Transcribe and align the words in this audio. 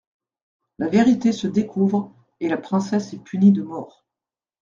La 0.79 0.87
vérité 0.89 1.31
se 1.31 1.45
découvre, 1.45 2.11
et 2.39 2.49
la 2.49 2.57
princesse 2.57 3.13
est 3.13 3.23
punie 3.23 3.51
de 3.51 3.61
mort. 3.61 4.03